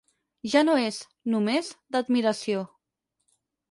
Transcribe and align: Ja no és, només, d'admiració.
Ja 0.53 0.63
no 0.69 0.77
és, 0.85 0.97
només, 1.35 1.71
d'admiració. 1.97 2.69